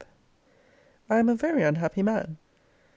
I 1.11 1.19
am 1.19 1.29
a 1.29 1.35
very 1.35 1.61
unhappy 1.61 2.01
man. 2.01 2.39